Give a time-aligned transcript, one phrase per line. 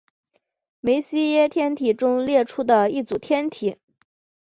[0.79, 3.77] 梅西耶天体中列出的一组天体。